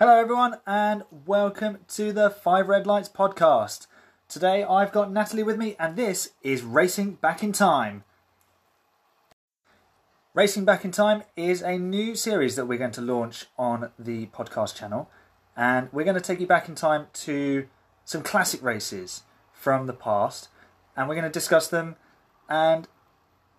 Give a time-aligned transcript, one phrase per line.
[0.00, 3.88] Hello, everyone, and welcome to the Five Red Lights podcast.
[4.28, 8.04] Today I've got Natalie with me, and this is Racing Back in Time.
[10.34, 14.26] Racing Back in Time is a new series that we're going to launch on the
[14.26, 15.10] podcast channel,
[15.56, 17.66] and we're going to take you back in time to
[18.04, 20.46] some classic races from the past,
[20.96, 21.96] and we're going to discuss them
[22.48, 22.86] and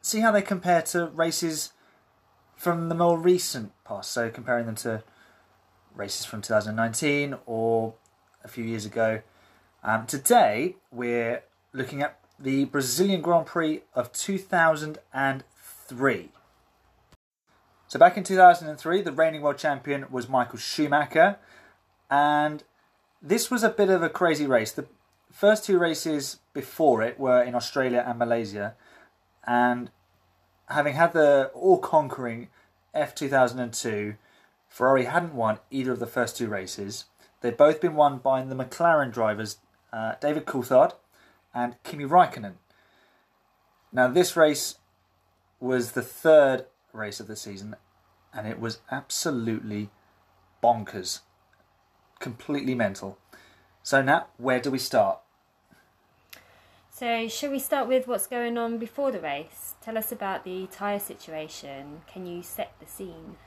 [0.01, 1.73] see how they compare to races
[2.55, 4.09] from the more recent past.
[4.09, 5.03] So, comparing them to
[5.95, 7.93] races from 2019 or
[8.43, 9.21] a few years ago.
[9.83, 16.29] Um, today, we're looking at the Brazilian Grand Prix of 2003.
[17.87, 21.37] So, back in 2003, the reigning world champion was Michael Schumacher,
[22.09, 22.64] and
[23.21, 24.71] this was a bit of a crazy race.
[24.71, 24.86] The
[25.31, 28.75] first two races before it were in Australia and Malaysia,
[29.45, 29.89] and
[30.67, 32.50] having had the all conquering
[32.95, 34.16] F2002,
[34.69, 37.05] Ferrari hadn't won either of the first two races.
[37.41, 39.58] They'd both been won by the McLaren drivers
[39.92, 40.94] uh, David Coulthard
[41.53, 42.53] and Kimi Raikkonen.
[43.92, 44.75] Now, this race
[45.59, 47.75] was the third race of the season,
[48.34, 49.90] and it was absolutely
[50.64, 51.22] bonkers.
[52.20, 53.17] Completely mental.
[53.81, 55.20] So, Nat, where do we start?
[56.92, 59.73] So, shall we start with what's going on before the race?
[59.81, 62.02] Tell us about the tyre situation.
[62.12, 63.38] Can you set the scene?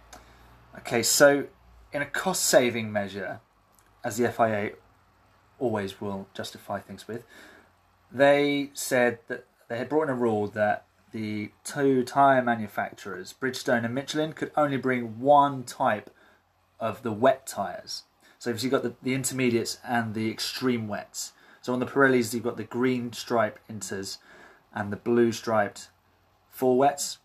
[0.79, 1.47] Okay, so
[1.93, 3.41] in a cost saving measure,
[4.05, 4.73] as the FIA
[5.59, 7.25] always will justify things with,
[8.11, 13.85] they said that they had brought in a rule that the two tyre manufacturers, Bridgestone
[13.85, 16.11] and Michelin, could only bring one type
[16.81, 18.05] of the wet tyres.
[18.39, 21.33] So if you've got the, the intermediates and the extreme wets.
[21.61, 24.19] So on the Pirellis, you've got the green stripe inters
[24.75, 25.89] and the blue striped
[26.51, 27.19] full wets.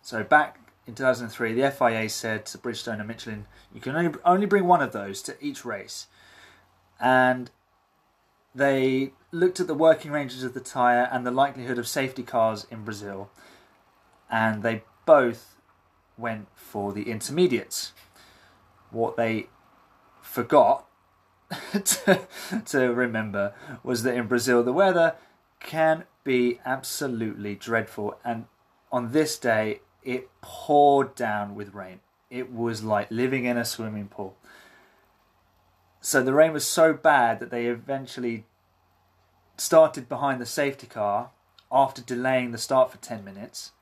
[0.00, 4.66] So back in 2003, the FIA said to Bridgestone and Michelin, you can only, bring
[4.66, 6.08] one of those to each race.
[7.00, 7.50] And
[8.54, 12.66] they looked at the working ranges of the tyre and the likelihood of safety cars
[12.70, 13.30] in Brazil,
[14.30, 15.56] and they both
[16.18, 17.92] went for the intermediates.
[18.90, 19.46] What they
[20.20, 20.86] forgot
[21.72, 22.26] to,
[22.66, 25.14] to remember was that in Brazil the weather
[25.60, 28.46] can be absolutely dreadful, and
[28.90, 32.00] on this day it poured down with rain.
[32.30, 34.36] It was like living in a swimming pool.
[36.00, 38.44] So the rain was so bad that they eventually
[39.56, 41.30] started behind the safety car
[41.70, 43.72] after delaying the start for 10 minutes.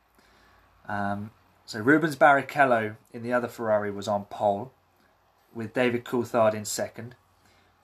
[0.86, 1.30] Um,
[1.64, 4.72] so Rubens Barrichello in the other Ferrari was on pole,
[5.54, 7.14] with David Coulthard in second.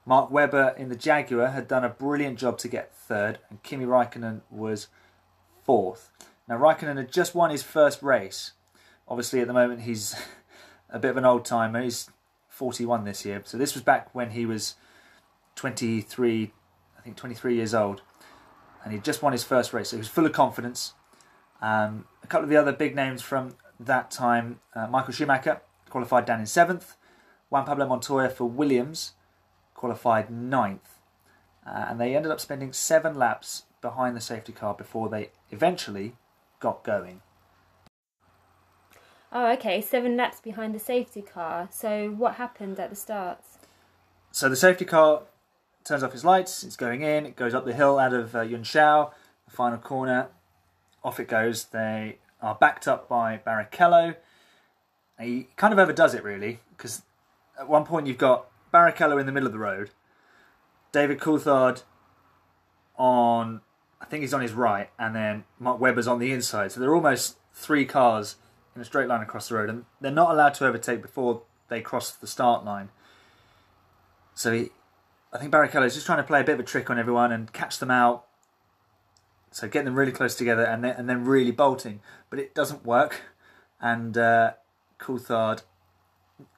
[0.05, 3.85] Mark Webber in the Jaguar had done a brilliant job to get third, and Kimi
[3.85, 4.89] Raikkonen was
[5.65, 6.11] fourth.
[6.49, 8.53] Now, Raikkonen had just won his first race.
[9.09, 10.15] Obviously, at the moment, he's
[10.91, 11.83] a bit of an old timer.
[11.83, 12.09] He's
[12.49, 13.43] 41 this year.
[13.45, 14.77] So, this was back when he was
[15.57, 16.53] 23,
[16.99, 18.03] I think 23 years old.
[18.85, 19.89] And he just won his first race.
[19.89, 20.95] So, he was full of confidence.
[21.61, 26.27] Um, a couple of the other big names from that time uh, Michael Schumacher qualified
[26.27, 26.97] down in seventh.
[27.51, 29.13] Juan Pablo Montoya for Williams
[29.75, 30.99] qualified ninth.
[31.67, 36.15] Uh, and they ended up spending seven laps behind the safety car before they eventually
[36.61, 37.21] got going.
[39.33, 39.81] Oh, okay.
[39.81, 41.69] Seven laps behind the safety car.
[41.71, 43.41] So, what happened at the start?
[44.33, 45.23] So, the safety car
[45.85, 48.41] turns off its lights, it's going in, it goes up the hill out of uh,
[48.41, 49.13] Junção,
[49.45, 50.29] the final corner.
[51.05, 51.67] Off it goes.
[51.67, 54.17] They are backed up by Barrichello.
[55.21, 57.03] He kind of overdoes it, really, because
[57.59, 59.91] at one point you've got Barrichello in the middle of the road,
[60.93, 61.85] David Coulthard
[62.99, 63.61] on
[64.07, 66.71] I think he's on his right, and then Mark Webber's on the inside.
[66.71, 68.37] So they're almost three cars
[68.77, 71.81] in a straight line across the road, and they're not allowed to overtake before they
[71.81, 72.91] cross the start line.
[74.35, 74.69] So he,
[75.33, 77.33] I think Barrichello is just trying to play a bit of a trick on everyone
[77.33, 78.27] and catch them out.
[79.51, 82.01] So getting them really close together and then, and then really bolting,
[82.31, 83.23] but it doesn't work.
[83.81, 84.53] And uh,
[85.01, 85.63] Coulthard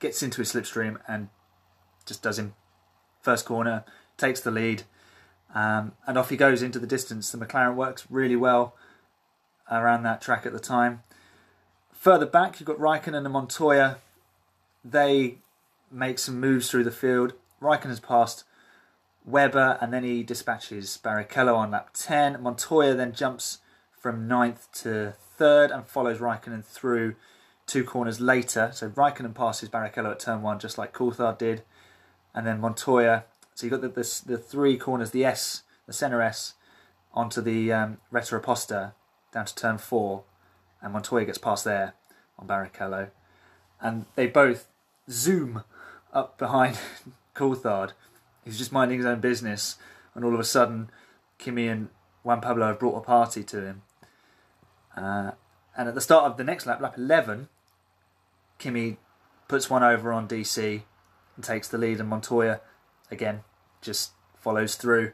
[0.01, 1.31] gets into his slipstream and
[2.05, 2.55] just does him
[3.23, 3.85] first corner,
[4.19, 4.83] takes the lead
[5.55, 7.31] um, and off he goes into the distance.
[7.31, 8.75] The McLaren works really well
[9.71, 11.03] around that track at the time.
[11.93, 13.99] Further back, you've got Raikkonen and Montoya.
[14.85, 15.39] They
[15.91, 17.33] make some moves through the field.
[17.61, 18.45] Raikkonen has passed
[19.25, 22.43] Webber and then he dispatches Barrichello on lap 10.
[22.43, 23.59] Montoya then jumps
[23.93, 27.17] from 9th to 3rd and follows Raikkonen through
[27.67, 28.71] two corners later.
[28.73, 31.63] So Raikkonen passes Barrichello at turn 1 just like Coulthard did.
[32.35, 33.25] And then Montoya
[33.59, 36.55] so you've got the, the, the three corners, the S, the centre S,
[37.13, 38.93] onto the um, Retro down
[39.33, 40.23] to turn four,
[40.81, 41.95] and Montoya gets past there
[42.39, 43.11] on Barrichello.
[43.81, 44.69] And they both
[45.11, 45.65] zoom
[46.13, 46.79] up behind
[47.35, 47.95] Coulthard.
[48.45, 49.75] who's just minding his own business,
[50.15, 50.89] and all of a sudden,
[51.39, 51.89] Kimi and
[52.23, 53.83] Juan Pablo have brought a party to him.
[54.97, 55.33] Uh,
[55.77, 57.49] and at the start of the next lap, lap 11,
[58.61, 58.99] Kimi
[59.49, 60.83] puts one over on DC
[61.35, 62.61] and takes the lead, and Montoya,
[63.11, 63.41] again,
[63.81, 65.13] just follows through,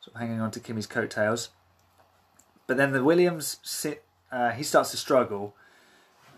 [0.00, 1.50] sort of hanging on to Kimi's coattails.
[2.66, 5.54] But then the Williams, sit, uh, he starts to struggle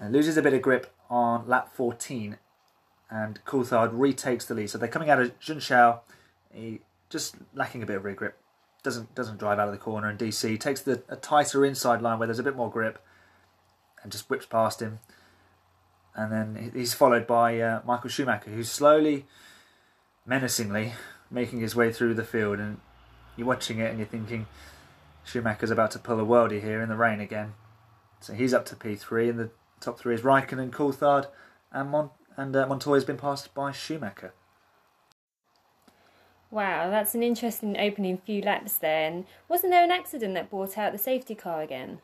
[0.01, 2.37] and loses a bit of grip on lap 14,
[3.11, 4.71] and Coulthard retakes the lead.
[4.71, 6.01] So they're coming out of Junção,
[6.53, 8.39] he just lacking a bit of rear grip,
[8.83, 12.19] doesn't doesn't drive out of the corner, and DC takes the a tighter inside line
[12.19, 12.99] where there's a bit more grip,
[14.03, 15.01] and just whips past him.
[16.15, 19.27] And then he's followed by uh, Michael Schumacher, who's slowly,
[20.29, 20.93] menacingly
[21.31, 22.81] making his way through the field, and
[23.37, 24.47] you're watching it and you're thinking
[25.25, 27.55] Schumacher's about to pull a worldie here in the rain again.
[28.21, 31.27] So he's up to P3, and the top three is Raikkonen, Coulthard,
[31.73, 34.33] and Mon- and uh, Montoya's been passed by Schumacher.
[36.51, 39.27] Wow, that's an interesting opening few laps then.
[39.49, 42.01] Wasn't there an accident that brought out the safety car again?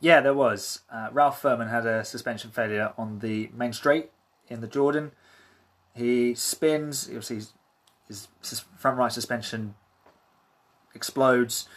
[0.00, 0.80] Yeah, there was.
[0.92, 4.10] Uh, Ralph Firman had a suspension failure on the main straight
[4.48, 5.12] in the Jordan.
[5.94, 7.52] He spins, obviously his,
[8.08, 8.28] his
[8.76, 9.74] front right suspension
[10.94, 11.68] explodes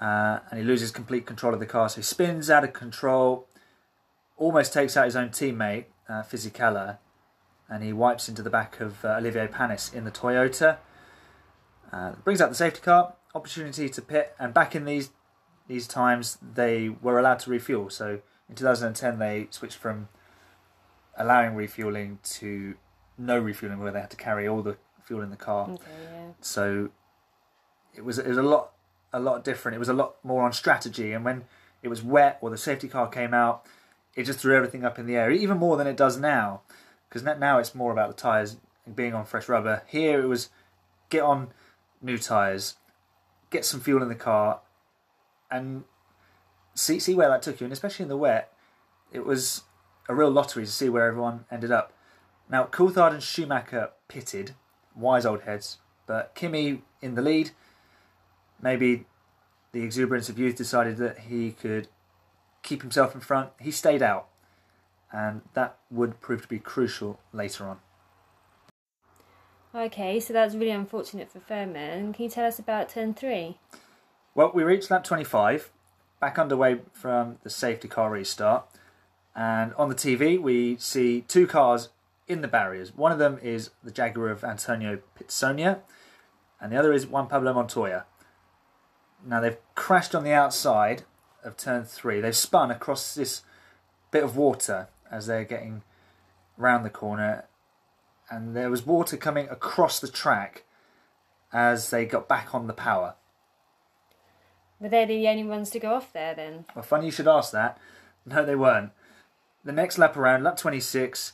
[0.00, 1.88] uh, and he loses complete control of the car.
[1.88, 3.48] So he spins out of control,
[4.36, 6.98] almost takes out his own teammate, uh, Fisichella,
[7.68, 10.78] and he wipes into the back of uh, Olivier Panis in the Toyota.
[11.92, 15.10] Uh, brings out the safety car, opportunity to pit, and back in these
[15.68, 17.90] these times they were allowed to refuel.
[17.90, 20.08] So in 2010 they switched from
[21.16, 22.74] allowing refueling to
[23.18, 24.76] no refueling, where they had to carry all the
[25.06, 25.70] fuel in the car.
[25.70, 26.30] Okay, yeah.
[26.40, 26.90] So
[27.94, 28.72] it was it was a lot
[29.12, 29.76] a lot different.
[29.76, 31.44] It was a lot more on strategy, and when
[31.82, 33.64] it was wet or the safety car came out,
[34.14, 36.62] it just threw everything up in the air, even more than it does now.
[37.08, 38.56] Because now it's more about the tyres
[38.92, 39.82] being on fresh rubber.
[39.86, 40.50] Here it was
[41.08, 41.48] get on
[42.02, 42.74] new tyres,
[43.50, 44.60] get some fuel in the car,
[45.50, 45.84] and
[46.74, 47.64] see see where that took you.
[47.64, 48.52] And especially in the wet,
[49.12, 49.62] it was
[50.08, 51.92] a real lottery to see where everyone ended up.
[52.50, 54.54] Now Coulthard and Schumacher pitted,
[54.96, 57.50] wise old heads, but Kimi in the lead.
[58.60, 59.06] Maybe
[59.72, 61.88] the exuberance of youth decided that he could
[62.62, 63.50] keep himself in front.
[63.60, 64.28] He stayed out,
[65.12, 67.78] and that would prove to be crucial later on.
[69.74, 72.14] Okay, so that's really unfortunate for Firman.
[72.14, 73.58] Can you tell us about turn three?
[74.34, 75.70] Well, we reached lap 25,
[76.18, 78.66] back underway from the safety car restart.
[79.34, 81.90] And on the TV, we see two cars
[82.28, 82.94] in the barriers.
[82.94, 85.80] One of them is the Jaguar of Antonio Pizzonia,
[86.60, 88.06] and the other is Juan Pablo Montoya.
[89.24, 91.04] Now, they've crashed on the outside
[91.44, 92.20] of turn three.
[92.20, 93.42] They've spun across this
[94.10, 95.82] bit of water as they're getting
[96.56, 97.44] round the corner,
[98.30, 100.64] and there was water coming across the track
[101.52, 103.14] as they got back on the power.
[104.80, 106.66] Were they the only ones to go off there then?
[106.74, 107.78] Well, funny you should ask that.
[108.26, 108.90] No, they weren't.
[109.64, 111.32] The next lap around, lap 26,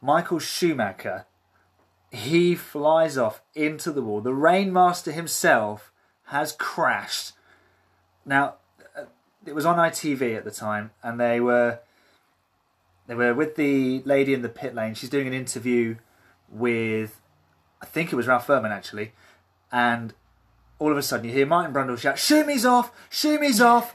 [0.00, 1.26] Michael Schumacher,
[2.10, 4.20] he flies off into the wall.
[4.20, 5.92] The Rainmaster himself
[6.26, 7.32] has crashed.
[8.24, 8.54] Now,
[8.96, 9.04] uh,
[9.44, 11.80] it was on ITV at the time, and they were
[13.06, 14.94] they were with the lady in the pit lane.
[14.94, 15.96] She's doing an interview
[16.50, 17.20] with,
[17.80, 19.12] I think it was Ralph Firman actually,
[19.72, 20.12] and
[20.78, 22.92] all of a sudden you hear Martin Brundle shout, "Schumi's off!
[23.10, 23.94] Schumi's off!"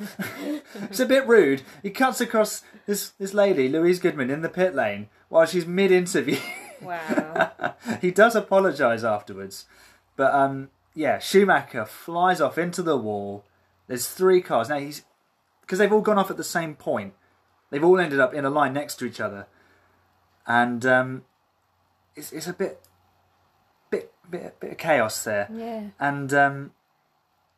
[0.75, 1.62] it's a bit rude.
[1.82, 5.92] He cuts across this this lady, Louise Goodman, in the pit lane while she's mid
[5.92, 6.38] interview.
[6.80, 7.74] Wow.
[8.02, 9.66] he does apologise afterwards,
[10.16, 13.44] but um, yeah, Schumacher flies off into the wall.
[13.88, 14.78] There's three cars now.
[14.78, 15.02] He's
[15.62, 17.13] because they've all gone off at the same point.
[17.72, 19.48] They've all ended up in a line next to each other,
[20.46, 21.24] and um,
[22.16, 22.80] it's it's a bit
[23.90, 25.50] bit bit bit of chaos there.
[25.52, 25.88] yeah.
[26.00, 26.72] And um,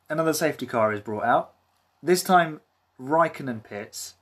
[0.08, 1.52] another safety car is brought out.
[2.02, 2.62] This time,
[2.98, 4.14] Raikkonen pits,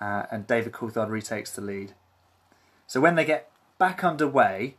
[0.00, 1.94] uh, and David Coulthard retakes the lead.
[2.94, 4.76] So when they get back underway,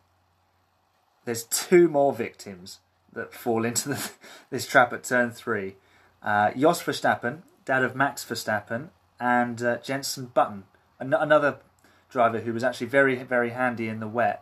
[1.26, 2.80] there's two more victims
[3.12, 4.12] that fall into the,
[4.50, 5.76] this trap at turn three.
[6.24, 8.88] Uh, Jos Verstappen, dad of Max Verstappen,
[9.20, 10.64] and uh, Jenson Button,
[10.98, 11.58] an- another
[12.10, 14.42] driver who was actually very, very handy in the wet.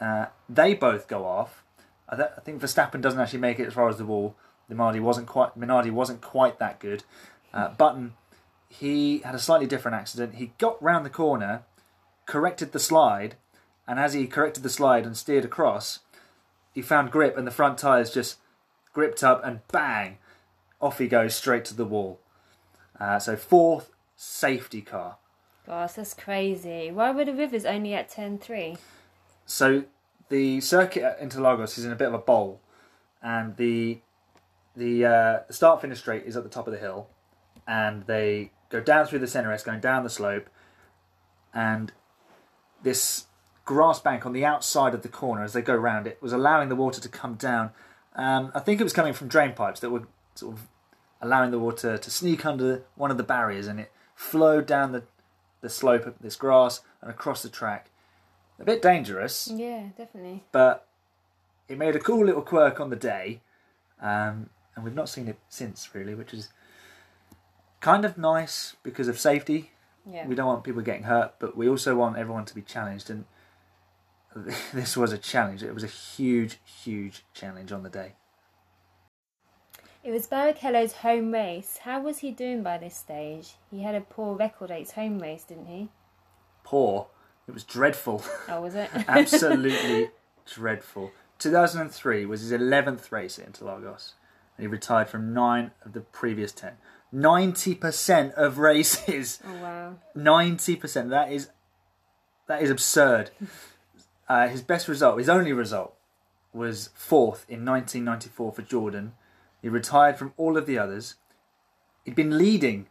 [0.00, 1.62] Uh, they both go off.
[2.08, 4.36] I, th- I think Verstappen doesn't actually make it as far as the wall.
[4.72, 7.04] Minardi wasn't quite Minardi wasn't quite that good.
[7.52, 8.14] Uh, Button,
[8.70, 10.36] he had a slightly different accident.
[10.36, 11.64] He got round the corner,
[12.26, 13.36] corrected the slide,
[13.86, 16.00] and as he corrected the slide and steered across,
[16.72, 18.38] he found grip, and the front tyres just
[18.92, 20.18] gripped up, and bang,
[20.80, 22.20] off he goes straight to the wall.
[22.98, 25.16] Uh, so fourth safety car.
[25.66, 26.90] Gosh, that's crazy.
[26.90, 28.76] Why were the rivers only at turn three?
[29.46, 29.84] So
[30.28, 32.60] the circuit at Interlagos is in a bit of a bowl,
[33.22, 34.00] and the
[34.76, 37.08] the uh, the start finish straight is at the top of the hill,
[37.66, 40.48] and they go down through the centre S, going down the slope,
[41.54, 41.92] and
[42.82, 43.26] this
[43.64, 46.68] grass bank on the outside of the corner as they go round it was allowing
[46.68, 47.70] the water to come down.
[48.14, 50.04] Um, I think it was coming from drain pipes that were
[50.34, 50.68] sort of
[51.20, 55.02] allowing the water to sneak under one of the barriers, and it flowed down the
[55.62, 57.90] the slope of this grass and across the track.
[58.60, 60.44] A bit dangerous, Yeah, definitely.
[60.52, 60.86] but
[61.68, 63.40] it made a cool little quirk on the day,
[64.00, 66.50] um, and we've not seen it since really, which is
[67.80, 69.72] kind of nice because of safety.
[70.10, 70.26] Yeah.
[70.26, 73.24] We don't want people getting hurt, but we also want everyone to be challenged, and
[74.72, 75.62] this was a challenge.
[75.62, 78.12] It was a huge, huge challenge on the day.
[80.04, 81.78] It was Barrichello's home race.
[81.82, 83.54] How was he doing by this stage?
[83.70, 85.88] He had a poor record at his home race, didn't he?
[86.62, 87.08] Poor.
[87.48, 88.22] It was dreadful.
[88.48, 88.88] Oh, was it?
[89.08, 90.10] Absolutely
[90.46, 91.10] dreadful.
[91.40, 94.12] 2003 was his 11th race at Interlagos,
[94.56, 96.74] and he retired from nine of the previous 10.
[97.14, 99.40] 90% of races.
[99.46, 99.94] oh, wow.
[100.16, 101.10] 90%.
[101.10, 101.50] That is
[102.46, 103.30] that is absurd.
[104.28, 105.94] Uh, his best result, his only result,
[106.52, 109.12] was fourth in 1994 for Jordan.
[109.62, 111.14] He retired from all of the others.
[112.04, 112.88] He'd been leading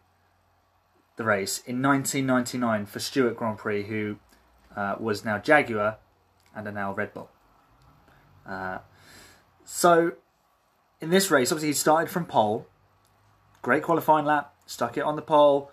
[1.17, 4.17] the race in 1999 for Stewart Grand Prix, who
[4.75, 5.97] uh, was now Jaguar
[6.55, 7.29] and are now Red Bull.
[8.47, 8.77] Uh,
[9.63, 10.13] so,
[11.01, 12.67] in this race, obviously, he started from pole.
[13.65, 15.71] Great qualifying lap, stuck it on the pole.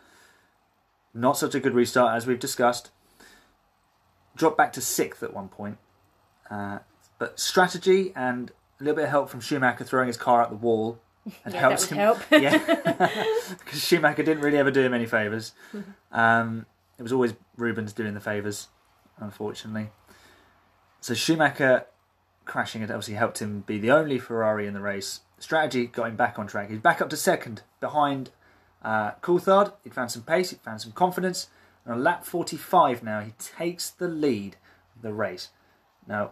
[1.12, 2.90] Not such a good restart as we've discussed.
[4.34, 5.76] Dropped back to sixth at one point.
[6.50, 6.78] Uh,
[7.18, 10.56] but strategy and a little bit of help from Schumacher throwing his car at the
[10.56, 11.00] wall
[11.44, 11.98] had Yeah, would him.
[11.98, 12.18] help.
[12.30, 12.56] yeah,
[13.58, 15.52] because Schumacher didn't really ever do him any favours.
[16.10, 16.64] Um,
[16.96, 18.68] it was always Rubens doing the favours,
[19.18, 19.90] unfortunately.
[21.02, 21.84] So Schumacher
[22.46, 25.20] crashing had obviously helped him be the only Ferrari in the race.
[25.42, 26.70] Strategy got him back on track.
[26.70, 28.30] He's back up to second behind
[28.80, 29.72] uh, Coulthard.
[29.82, 31.48] He'd found some pace, he'd found some confidence.
[31.84, 34.56] And on lap 45 now, he takes the lead
[34.94, 35.48] of the race.
[36.06, 36.30] Now,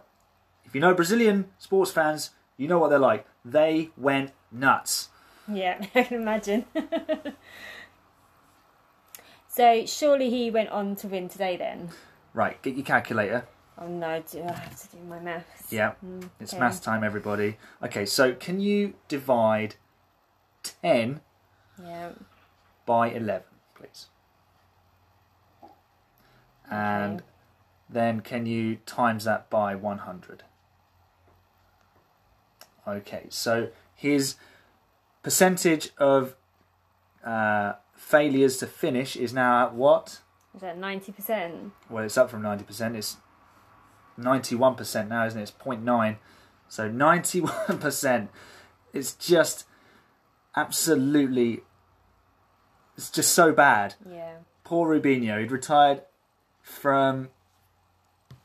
[0.63, 3.25] if you know Brazilian sports fans, you know what they're like.
[3.43, 5.09] They went nuts.
[5.45, 6.65] Yeah, I can imagine.
[9.49, 11.89] so, surely he went on to win today then?
[12.33, 13.45] Right, get your calculator.
[13.77, 15.71] Oh no, do I have to do my maths?
[15.71, 17.57] Yeah, Mm, it's maths time, everybody.
[17.81, 19.75] Okay, so can you divide
[20.63, 21.21] 10
[21.83, 22.11] Yeah.
[22.85, 23.43] by 11,
[23.75, 24.07] please?
[26.69, 27.25] And Okay.
[27.89, 30.43] then can you times that by 100?
[32.87, 34.35] Okay, so his
[35.23, 36.35] percentage of
[37.23, 40.21] uh, failures to finish is now at what?
[40.55, 41.71] Is that 90%?
[41.89, 42.95] Well, it's up from 90%.
[42.95, 43.17] It's
[44.19, 45.43] 91% now, isn't it?
[45.43, 46.17] It's 0.9.
[46.69, 48.29] So 91%.
[48.93, 49.65] It's just
[50.55, 51.61] absolutely.
[52.97, 53.95] It's just so bad.
[54.09, 54.35] Yeah.
[54.63, 55.39] Poor Rubinho.
[55.39, 56.03] He'd retired
[56.61, 57.29] from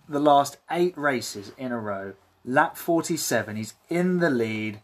[0.08, 2.14] the last eight races in a row.
[2.44, 3.56] Lap 47.
[3.56, 4.80] He's in the lead.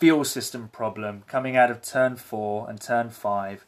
[0.00, 3.66] Fuel system problem coming out of turn four and turn five.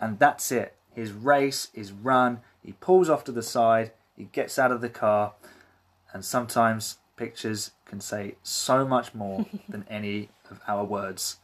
[0.00, 0.76] And that's it.
[0.94, 2.40] His race is run.
[2.62, 3.92] He pulls off to the side.
[4.22, 5.32] He gets out of the car.
[6.12, 11.38] And sometimes pictures can say so much more than any of our words.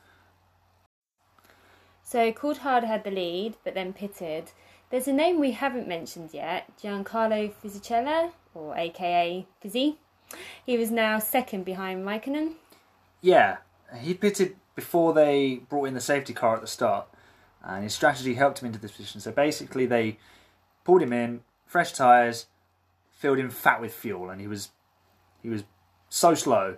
[2.04, 4.52] So Coulthard had the lead, but then pitted.
[4.90, 9.98] There's a name we haven't mentioned yet, Giancarlo Fisichella, or AKA Fizzy.
[10.64, 12.52] He was now second behind Raikkonen.
[13.20, 13.56] Yeah,
[14.00, 17.08] he pitted before they brought in the safety car at the start,
[17.64, 19.20] and his strategy helped him into this position.
[19.20, 20.18] So basically, they
[20.84, 22.46] pulled him in, fresh tyres,
[23.18, 24.70] filled him fat with fuel, and he was
[25.42, 25.64] he was
[26.08, 26.76] so slow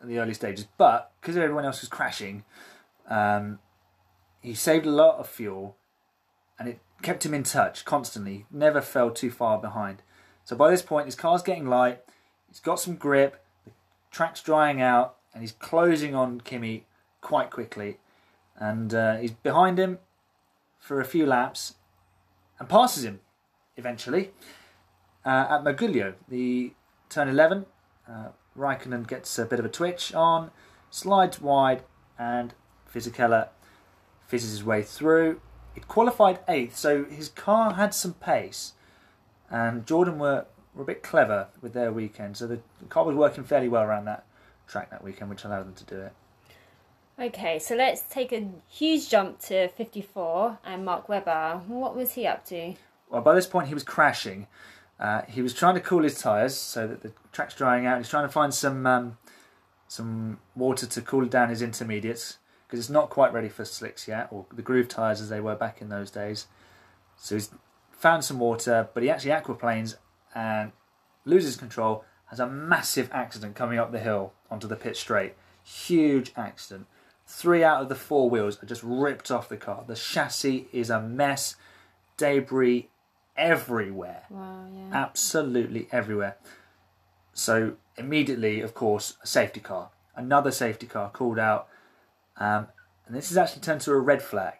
[0.00, 0.66] in the early stages.
[0.78, 2.44] But because everyone else was crashing,
[3.08, 3.58] um,
[4.40, 5.76] he saved a lot of fuel,
[6.58, 8.46] and it kept him in touch constantly.
[8.50, 10.02] Never fell too far behind.
[10.44, 12.00] So by this point, his car's getting light.
[12.48, 13.44] He's got some grip.
[13.64, 13.72] The
[14.10, 16.86] track's drying out, and he's closing on Kimi
[17.20, 17.98] quite quickly.
[18.56, 19.98] And uh, he's behind him
[20.78, 21.74] for a few laps,
[22.58, 23.20] and passes him
[23.76, 24.30] eventually
[25.24, 26.72] uh, at Mergulho, the
[27.08, 27.66] turn 11.
[28.08, 30.50] Uh, Raikkonen gets a bit of a twitch on,
[30.90, 31.82] slides wide,
[32.18, 32.54] and
[32.92, 33.48] Fisichella
[34.26, 35.40] fizzes his way through.
[35.76, 38.72] It qualified eighth, so his car had some pace,
[39.48, 42.36] and Jordan were, were a bit clever with their weekend.
[42.36, 44.24] So the, the car was working fairly well around that
[44.66, 46.12] track that weekend, which allowed them to do it.
[47.18, 51.60] Okay, so let's take a huge jump to 54 and Mark Webber.
[51.66, 52.74] What was he up to?
[53.10, 54.46] Well, by this point, he was crashing.
[55.00, 57.98] Uh, he was trying to cool his tyres so that the track's drying out.
[57.98, 59.16] He's trying to find some um,
[59.88, 64.28] some water to cool down his intermediates because it's not quite ready for slicks yet,
[64.30, 66.46] or the groove tyres as they were back in those days.
[67.16, 67.50] So he's
[67.90, 69.96] found some water, but he actually aquaplanes
[70.34, 70.72] and
[71.24, 72.04] loses control.
[72.26, 75.34] Has a massive accident coming up the hill onto the pit straight.
[75.64, 76.86] Huge accident.
[77.26, 79.82] Three out of the four wheels are just ripped off the car.
[79.86, 81.56] The chassis is a mess.
[82.16, 82.88] Debris
[83.36, 84.24] everywhere.
[84.30, 84.90] Wow, yeah.
[84.92, 86.36] Absolutely everywhere.
[87.32, 89.90] So immediately, of course, a safety car.
[90.14, 91.68] Another safety car called out.
[92.36, 92.68] Um,
[93.06, 94.54] and this has actually turned to a red flag.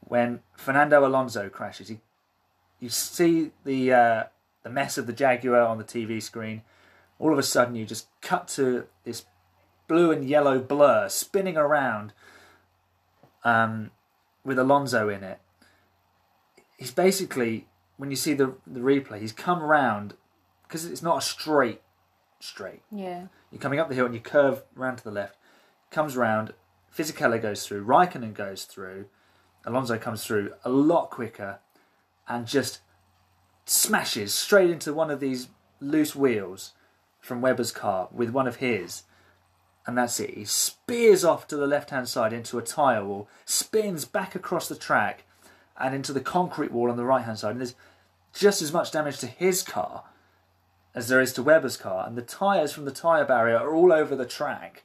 [0.00, 2.00] When Fernando Alonso crashes, he,
[2.80, 4.24] you see the uh,
[4.62, 6.62] the mess of the Jaguar on the TV screen.
[7.18, 9.24] All of a sudden, you just cut to this
[9.88, 12.12] blue and yellow blur spinning around
[13.44, 13.90] um,
[14.44, 15.38] with Alonso in it.
[16.80, 17.66] He's basically,
[17.98, 20.14] when you see the the replay, he's come round
[20.66, 21.82] because it's not a straight
[22.40, 22.80] straight.
[22.90, 23.26] Yeah.
[23.52, 25.36] You're coming up the hill and you curve round to the left.
[25.90, 26.54] Comes round,
[26.96, 29.06] Fisichella goes through, Raikkonen goes through,
[29.66, 31.58] Alonso comes through a lot quicker,
[32.26, 32.80] and just
[33.66, 35.48] smashes straight into one of these
[35.80, 36.72] loose wheels
[37.20, 39.02] from Webber's car with one of his.
[39.86, 40.30] And that's it.
[40.30, 44.66] He spears off to the left hand side into a tyre wall, spins back across
[44.66, 45.24] the track
[45.80, 47.52] and into the concrete wall on the right hand side.
[47.52, 47.74] And there's
[48.34, 50.04] just as much damage to his car
[50.94, 52.06] as there is to Webber's car.
[52.06, 54.82] And the tyres from the tyre barrier are all over the track.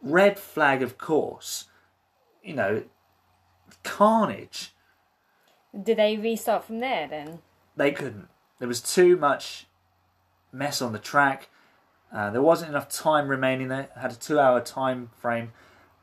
[0.00, 1.66] Red flag, of course.
[2.42, 2.82] You know,
[3.84, 4.72] carnage.
[5.80, 7.38] Did they restart from there then?
[7.76, 8.28] They couldn't.
[8.58, 9.66] There was too much
[10.52, 11.48] mess on the track.
[12.12, 13.82] Uh, there wasn't enough time remaining there.
[13.82, 15.52] It had a two-hour time frame,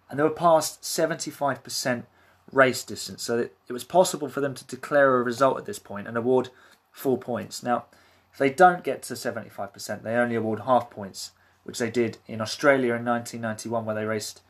[0.10, 2.08] and they were past seventy-five percent
[2.52, 3.24] race distance.
[3.24, 6.18] So it, it was possible for them to declare a result at this point and
[6.18, 6.50] award
[6.92, 7.64] full points.
[7.64, 7.86] Now,
[8.32, 11.32] if they don't get to seventy-five percent, they only award half points,
[11.64, 14.42] which they did in Australia in nineteen ninety-one, where they raced.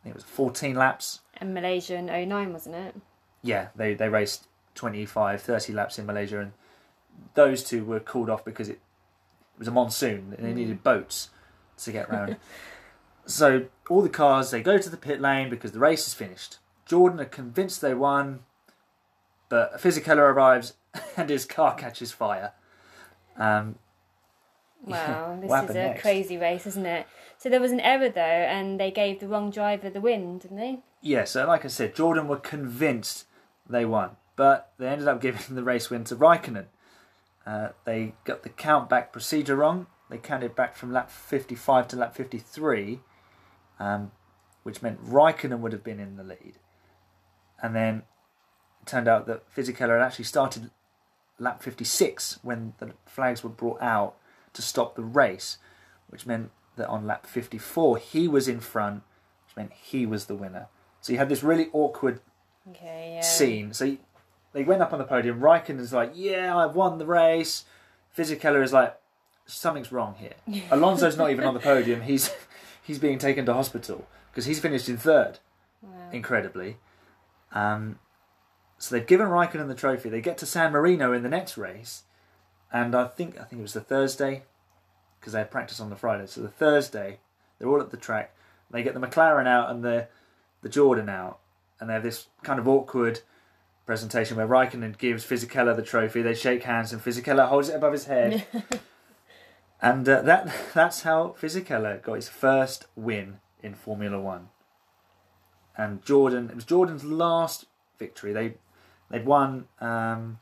[0.00, 1.20] I think it was fourteen laps.
[1.36, 2.94] And Malaysia in 09, wasn't it?
[3.42, 6.52] Yeah, they they raced 25, 30 laps in Malaysia, and
[7.34, 8.80] those two were called off because it,
[9.54, 10.56] it was a monsoon and they mm.
[10.56, 11.30] needed boats
[11.78, 12.36] to get round.
[13.26, 16.58] so all the cars they go to the pit lane because the race is finished.
[16.86, 18.40] Jordan are convinced they won,
[19.48, 20.74] but Fisichella arrives
[21.16, 22.52] and his car catches fire.
[23.36, 23.76] Um,
[24.86, 26.02] Wow, this is a next?
[26.02, 27.06] crazy race, isn't it?
[27.38, 30.58] So there was an error though, and they gave the wrong driver the win, didn't
[30.58, 30.80] they?
[31.00, 33.26] Yeah, so like I said, Jordan were convinced
[33.68, 36.66] they won, but they ended up giving the race win to Raikkonen.
[37.46, 39.86] Uh, they got the count back procedure wrong.
[40.10, 43.00] They counted back from lap 55 to lap 53,
[43.78, 44.12] um,
[44.64, 46.58] which meant Raikkonen would have been in the lead.
[47.64, 48.02] And then
[48.82, 50.70] it turned out that Fisichella had actually started
[51.38, 54.16] lap 56 when the flags were brought out
[54.52, 55.56] to stop the race,
[56.08, 59.02] which meant that on lap 54 he was in front,
[59.46, 60.66] which meant he was the winner.
[61.00, 62.20] So you had this really awkward
[62.70, 63.20] Okay, yeah.
[63.22, 63.72] scene.
[63.72, 63.98] So you-
[64.52, 65.40] they went up on the podium.
[65.40, 67.64] Raikkonen's like, "Yeah, I've won the race."
[68.16, 68.98] Fisichella is like,
[69.46, 70.34] "Something's wrong here."
[70.70, 72.02] Alonso's not even on the podium.
[72.02, 72.30] He's
[72.82, 75.38] he's being taken to hospital because he's finished in third,
[75.82, 75.90] Wow.
[76.12, 76.76] incredibly.
[77.54, 77.98] Um,
[78.76, 80.10] so they've given Raikkonen the trophy.
[80.10, 82.02] They get to San Marino in the next race,
[82.72, 84.42] and I think I think it was the Thursday
[85.18, 86.26] because they had practice on the Friday.
[86.26, 87.20] So the Thursday,
[87.58, 88.34] they're all at the track.
[88.70, 90.08] They get the McLaren out and the
[90.60, 91.38] the Jordan out,
[91.78, 93.20] and they have this kind of awkward
[93.86, 96.22] presentation where Raikkonen gives Fisichella the trophy.
[96.22, 98.46] They shake hands, and Fisichella holds it above his head.
[99.80, 104.48] and uh, that that's how Fisichella got his first win in Formula One.
[105.76, 107.66] And Jordan, it was Jordan's last
[107.98, 108.32] victory.
[108.32, 108.54] They
[109.10, 110.38] they'd won um,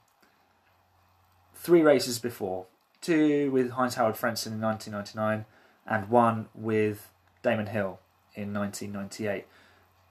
[1.54, 2.66] three races before,
[3.00, 5.46] two with Heinz-Harald Frentzen in 1999,
[5.86, 7.98] and one with Damon Hill
[8.34, 9.46] in 1998.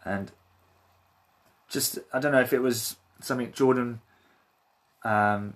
[0.03, 0.31] And
[1.69, 4.01] just I don't know if it was something Jordan
[5.03, 5.55] um,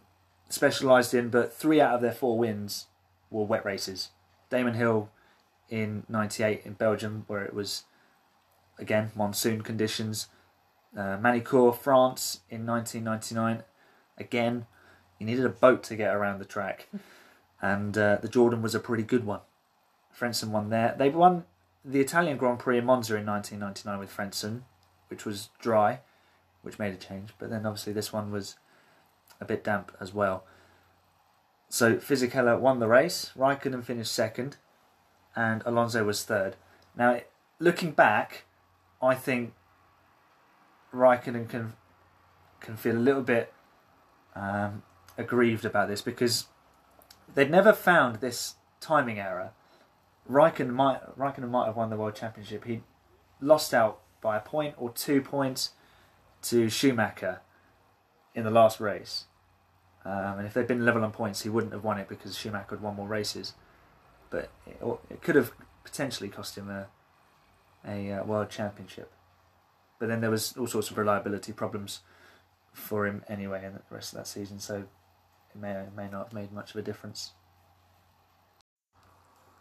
[0.49, 2.87] specialised in, but three out of their four wins
[3.29, 4.09] were wet races.
[4.49, 5.09] Damon Hill
[5.69, 7.83] in '98 in Belgium, where it was
[8.77, 10.27] again monsoon conditions.
[10.95, 13.63] Uh, Magny-Cours, France in 1999.
[14.17, 14.65] Again,
[15.19, 16.87] you needed a boat to get around the track,
[17.61, 19.41] and uh, the Jordan was a pretty good one.
[20.17, 20.95] Frentzen won there.
[20.97, 21.43] They won
[21.83, 24.61] the Italian Grand Prix in Monza in 1999 with Frentzen,
[25.09, 25.99] which was dry,
[26.61, 27.31] which made a change.
[27.37, 28.55] But then obviously this one was
[29.39, 30.45] a bit damp as well.
[31.69, 33.31] So Fisichella won the race.
[33.37, 34.57] Raikkonen finished second,
[35.35, 36.55] and Alonso was third.
[36.95, 37.19] Now,
[37.59, 38.45] looking back,
[39.01, 39.53] I think
[40.93, 41.73] Raikkonen can
[42.59, 43.53] can feel a little bit
[44.35, 44.83] um,
[45.17, 46.47] aggrieved about this because
[47.33, 49.51] they'd never found this timing error.
[50.29, 52.65] Raikkonen might Raikkonen might have won the world championship.
[52.65, 52.81] He
[53.41, 55.71] lost out by a point or two points
[56.43, 57.41] to Schumacher
[58.33, 59.25] in the last race.
[60.03, 62.75] Um, and if they'd been level on points, he wouldn't have won it because Schumacher
[62.75, 63.53] had won more races.
[64.29, 64.79] But it,
[65.09, 65.51] it could have
[65.83, 66.87] potentially cost him a
[67.87, 69.11] a uh, world championship.
[69.99, 72.01] But then there was all sorts of reliability problems
[72.73, 76.25] for him anyway in the rest of that season, so it may or may not
[76.25, 77.31] have made much of a difference.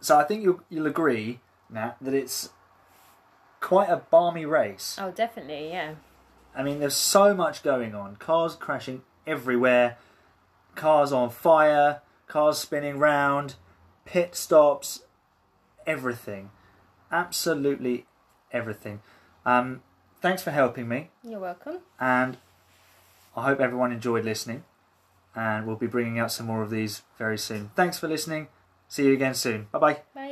[0.00, 2.50] So I think you'll you'll agree, Nat, that it's
[3.60, 4.98] quite a barmy race.
[5.00, 5.94] Oh, definitely, yeah.
[6.54, 8.16] I mean, there's so much going on.
[8.16, 9.96] Cars crashing everywhere,
[10.74, 13.54] cars on fire, cars spinning round,
[14.04, 15.04] pit stops,
[15.86, 16.50] everything.
[17.10, 18.06] Absolutely
[18.54, 19.02] everything.
[19.44, 19.82] Um,
[20.22, 21.78] thanks for helping me, You're welcome.
[22.00, 22.38] and
[23.36, 24.64] I hope everyone enjoyed listening.
[25.36, 27.70] And we'll be bringing out some more of these very soon.
[27.74, 28.46] Thanks for listening.
[28.88, 29.66] See you again soon.
[29.72, 29.78] Bye
[30.14, 30.23] bye.